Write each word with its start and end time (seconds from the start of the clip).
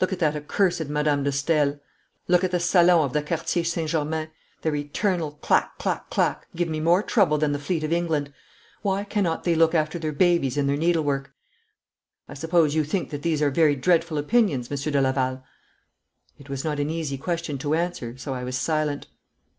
Look 0.00 0.10
at 0.10 0.20
that 0.20 0.34
accursed 0.34 0.88
Madame 0.88 1.22
de 1.22 1.30
Stael! 1.30 1.78
Look 2.28 2.42
at 2.42 2.50
the 2.50 2.58
Salons 2.58 3.04
of 3.04 3.12
the 3.12 3.20
Quartier 3.20 3.62
St. 3.62 3.90
Germain! 3.90 4.28
Their 4.62 4.74
eternal 4.74 5.32
clack, 5.32 5.76
clack, 5.76 6.08
clack 6.08 6.46
give 6.56 6.66
me 6.66 6.80
more 6.80 7.02
trouble 7.02 7.36
than 7.36 7.52
the 7.52 7.58
fleet 7.58 7.84
of 7.84 7.92
England. 7.92 8.32
Why 8.80 9.04
cannot 9.04 9.44
they 9.44 9.54
look 9.54 9.74
after 9.74 9.98
their 9.98 10.12
babies 10.14 10.56
and 10.56 10.66
their 10.66 10.78
needlework? 10.78 11.30
I 12.26 12.32
suppose 12.32 12.74
you 12.74 12.84
think 12.84 13.10
that 13.10 13.20
these 13.20 13.42
are 13.42 13.50
very 13.50 13.76
dreadful 13.76 14.16
opinions, 14.16 14.70
Monsieur 14.70 14.92
de 14.92 15.02
Laval?' 15.02 15.44
It 16.38 16.48
was 16.48 16.64
not 16.64 16.80
an 16.80 16.88
easy 16.88 17.18
question 17.18 17.58
to 17.58 17.74
answer, 17.74 18.16
so 18.16 18.32
I 18.32 18.44
was 18.44 18.56
silent. 18.56 19.08